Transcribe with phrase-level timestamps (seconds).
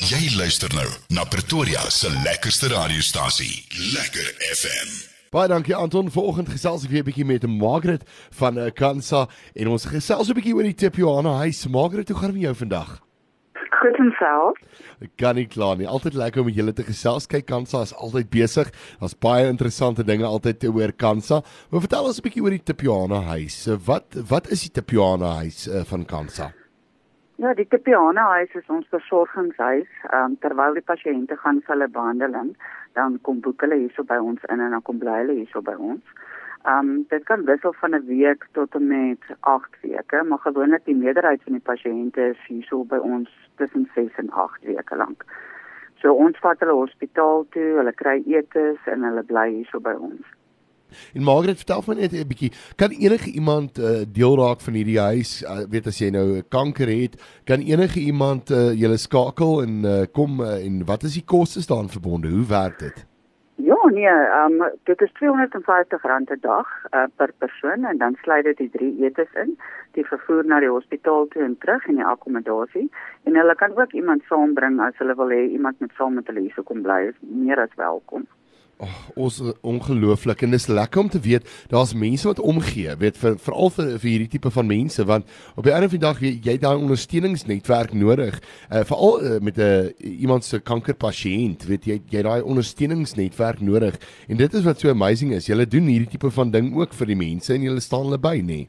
[0.00, 4.94] Jy luister nou na Pretoria se lekkerste radiostasie, Lekker FM.
[5.28, 6.08] Baie dankie Anton.
[6.08, 10.34] Vanoggend gesels ek weer 'n bietjie met Margaret van uh, Kansa en ons gesels 'n
[10.38, 11.66] bietjie oor die Tipiana huis.
[11.68, 13.02] Margaret, hoe gaan dit met jou vandag?
[13.80, 14.56] Goed en self.
[15.02, 15.86] Ek kan nie kla nie.
[15.86, 17.26] Altyd lekker om met julle te gesels.
[17.26, 18.72] Kyk, Kansa is altyd besig.
[19.00, 21.42] Daar's baie interessante dinge altyd te oor Kansa.
[21.68, 23.66] Maar vertel ons 'n bietjie oor die Tipiana huis.
[23.68, 26.54] Uh, wat wat is die Tipiana huis uh, van Kansa?
[27.40, 29.88] Ja, die Tipiana huis is ons versorgingshuis.
[30.10, 32.50] Ehm um, terwyl die pasiënte gaan vir hulle behandeling,
[32.98, 35.72] dan kom boek hulle hierso by ons in en dan kom bly hulle hierso by
[35.92, 36.10] ons.
[36.72, 40.84] Ehm um, dit kan wissel van 'n week tot en met 8 weke, maar gewoonlik
[40.84, 45.24] die meerderheid van die pasiënte is hierso by ons tussen 6 en 8 weke lank.
[46.02, 50.36] So ons vat hulle hospitaal toe, hulle kry etes en hulle bly hierso by ons.
[51.14, 55.00] En Margaret, vertel my net 'n bietjie, kan enige iemand uh, deel raak van hierdie
[55.00, 55.42] huis?
[55.42, 60.02] Uh, weet as jy nou kanker het, kan enige iemand uh, julle skakel en uh,
[60.12, 62.28] kom uh, en wat is die kostes daaraan verbonde?
[62.28, 63.06] Hoe werk dit?
[63.62, 68.56] Ja, nee, um, dit is R250 'n dag uh, per persoon en dan sluit dit
[68.56, 69.58] die drie etes in,
[69.92, 72.90] die vervoer na die hospitaal toe en terug en die akkommodasie.
[73.24, 76.40] En hulle kan ook iemand saambring as hulle wil hê iemand moet saam met hulle
[76.40, 78.26] hier kom bly, is meer as welkom.
[78.80, 78.92] Oh,
[79.26, 83.68] ons ongelooflik en dis lekker om te weet daar's mense wat omgee, weet vir veral
[83.74, 85.28] vir, vir hierdie tipe van mense want
[85.60, 88.40] op die einde van die dag jy, jy daai ondersteuningsnetwerk nodig.
[88.70, 94.00] Uh, veral uh, met 'n uh, iemand se kankerpasiënt, weet jy jy daai ondersteuningsnetwerk nodig.
[94.28, 95.46] En dit is wat so amazing is.
[95.46, 98.38] Jy doen hierdie tipe van ding ook vir die mense en jy staan hulle by,
[98.40, 98.64] nê?
[98.64, 98.68] Nee.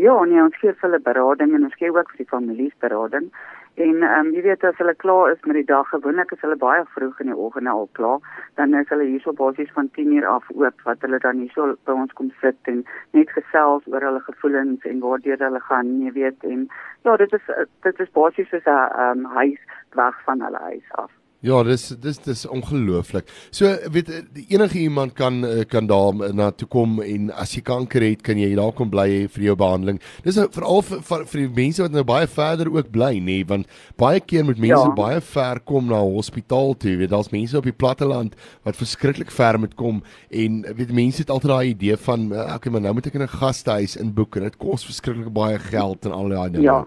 [0.00, 3.28] Ja, nee, ons gee vir hulle berading en ons gee ook vir die families berading.
[3.74, 6.58] En ehm um, jy weet as hulle klaar is met die dag, gewoonlik is hulle
[6.60, 8.20] baie vroeg in die oggend al klaar,
[8.60, 12.12] dan is hulle hierso basies van 10:00 af oop wat hulle dan hierso by ons
[12.12, 12.84] kom sit en
[13.16, 16.68] net gesels oor hulle gevoelens en waartoe hulle gaan, jy weet en
[17.08, 17.50] ja, dit is
[17.88, 19.60] dit is basies soos 'n ehm um, huis
[19.96, 21.21] weg van hulle huis af.
[21.42, 23.26] Ja, dis dis dis ongelooflik.
[23.50, 24.10] So weet
[24.46, 28.38] enige iemand kan eh, kan daar na toe kom en as jy kanker het, kan
[28.38, 29.98] jy daar kom bly vir jou behandeling.
[30.22, 33.40] Dis nou veral vir, vir vir die mense wat nou baie verder ook bly, nê,
[33.40, 33.66] nee, want
[33.98, 34.94] baie keer moet mense ja.
[34.94, 36.94] baie ver kom na hospitaal toe.
[37.02, 41.34] Weet daar's mense op die platteland wat verskriklik ver moet kom en weet mense het
[41.34, 44.46] altyd daai idee van eh, okay, maar nou moet ek in 'n gastehuis inboek en
[44.46, 46.70] dit kos verskriklik baie geld en al daai dinge.
[46.70, 46.84] Ja.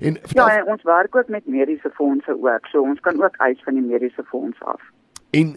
[0.00, 2.66] En vertel, ja, ons werk ook met mediese fondse ook.
[2.66, 4.82] So ons kan ook eis van die mediese fonds af.
[5.30, 5.56] En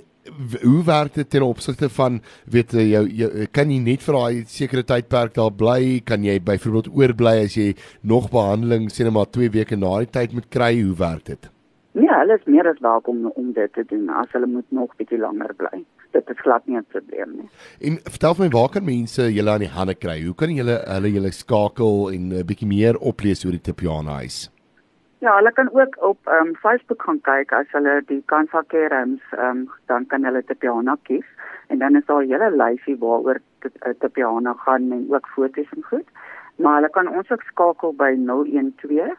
[0.62, 2.22] hoe werk dit ten opsigte van
[2.52, 6.02] weet jy jou, jou kan jy net vir daai sekere tydperk daar bly?
[6.04, 7.70] Kan jy byvoorbeeld oorbly as jy
[8.02, 10.74] nog behandeling sê net maar 2 weke na die tyd moet kry?
[10.82, 11.52] Hoe werk dit?
[11.98, 15.20] Nee, hulle is meer as welkom om dit te doen as hulle moet nog bietjie
[15.22, 17.50] langer bly dit is glad nie 'n probleem nie.
[17.82, 20.24] En vertel my waar kan mense julle aan die hande kry?
[20.26, 24.12] Hoe kan julle hulle julle skakel en 'n uh, bietjie meer oplees oor die Tipiana
[24.22, 24.52] huis?
[25.20, 29.24] Ja, hulle kan ook op um, Facebook gaan kyk as hulle die Kansa Care Homes
[29.32, 31.26] ehm um, dan kan hulle Tipiana kies
[31.68, 33.40] en dan is daar 'n hele lysie waaroor
[34.00, 36.08] Tipiana gaan en ook foto's en goed.
[36.56, 38.16] Maar hulle kan ons ook skakel by
[38.76, 39.18] 012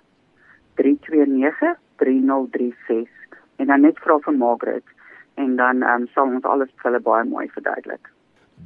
[0.74, 3.08] 329 3036
[3.56, 4.97] en dan net vra vir Margaret
[5.38, 8.10] en dan um, sal ons alles vir hulle baie mooi verduidelik.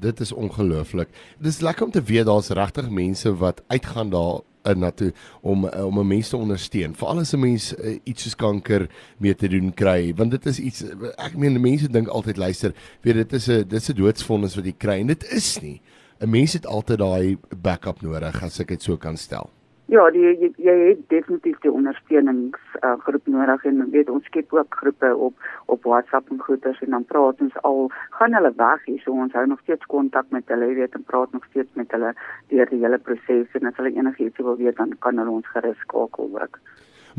[0.01, 1.11] Dit is ongelooflik.
[1.39, 4.41] Dis lekker om te weet daar's regtig mense wat uitgaan daar
[4.71, 6.95] in na toe om eh, om 'n mens te ondersteun.
[6.95, 8.89] Veral as 'n mens uh, iets soos kanker
[9.19, 10.85] mee te doen kry, want dit is iets
[11.17, 14.65] ek meen mense dink altyd luister, weet dit is 'n dit is 'n doodsvonnis wat
[14.65, 15.81] jy kry en dit is nie.
[16.21, 19.51] 'n Mens het altyd daai backup nodig as ek dit so kan stel.
[19.93, 24.77] Ja, die jy, jy het definitief die ondersteuningsgroep uh, nodig en weet ons skep ook
[24.81, 29.03] groepe op op WhatsApp en goeters en dan praat ons al gaan hulle weg hier
[29.03, 32.15] so ons hou nog steeds kontak met hulle weet en praat nog steeds met hulle
[32.55, 35.85] deur die hele proses en as hulle enigiets wil weet dan kan hulle ons gerus
[35.85, 36.57] skakel ook.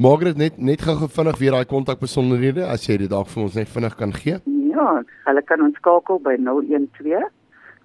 [0.07, 3.59] Margaret net net gou vinnig weer daai kontak besonderhede as jy dit dalk vir ons
[3.61, 4.41] net vinnig kan gee.
[4.73, 4.89] Ja,
[5.29, 7.29] hulle kan ons skakel by 012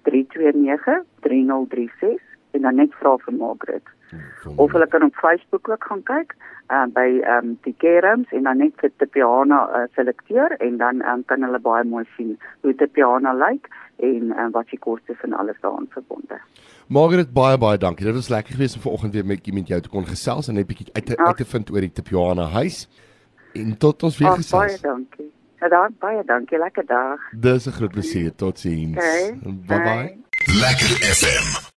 [0.09, 3.95] 329 3036 en dan net vra vir Margaret.
[4.55, 6.35] Of hulle kan op Facebook ook gaan kyk
[6.71, 10.77] uh, by ehm um, die Kerams en dan net vir die piano uh, selekteer en
[10.77, 13.69] dan um, kan hulle baie mooi sien hoe die piano lyk
[14.05, 16.39] en um, wat die kostes en alles daaraan verbonde.
[16.87, 18.05] Margaret baie baie dankie.
[18.05, 20.67] Dit was lekker geweest om vanoggend weer met met jou te kon gesels en net
[20.67, 22.87] bietjie uit, uit te vind oor die Tipiana huis.
[23.53, 24.65] En tot ons weer Ach, gesels.
[24.65, 25.31] Baie dankie.
[25.59, 26.57] Ja, dan, baie dankie.
[26.57, 27.19] Lekker dag.
[27.31, 28.35] Dis 'n groot plesier.
[28.35, 28.97] Totsiens.
[28.97, 29.39] Okay.
[29.67, 30.17] Bye bye.
[30.61, 31.67] Lekker FM